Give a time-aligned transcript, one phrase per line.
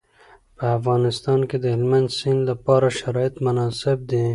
[0.57, 4.23] په افغانستان کې د هلمند سیند لپاره شرایط مناسب دي.